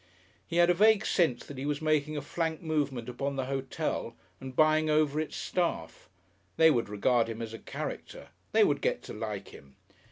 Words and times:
He 0.47 0.55
had 0.55 0.71
a 0.71 0.73
vague 0.73 1.05
sense 1.05 1.45
that 1.45 1.59
he 1.59 1.65
was 1.67 1.79
making 1.79 2.17
a 2.17 2.23
flank 2.23 2.63
movement 2.63 3.07
upon 3.07 3.35
the 3.35 3.45
hotel 3.45 4.15
and 4.39 4.55
buying 4.55 4.89
over 4.89 5.19
its 5.21 5.35
staff. 5.35 6.09
They 6.57 6.71
would 6.71 6.89
regard 6.89 7.29
him 7.29 7.39
as 7.39 7.53
a 7.53 7.59
character. 7.59 8.29
They 8.51 8.63
would 8.63 8.81
get 8.81 9.03
to 9.03 9.13
like 9.13 9.49
him. 9.49 9.75